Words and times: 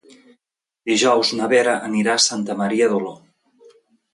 Dijous 0.91 1.33
na 1.41 1.49
Vera 1.51 1.75
anirà 1.91 2.15
a 2.17 2.25
Santa 2.29 2.57
Maria 2.63 2.89
d'Oló. 2.95 3.13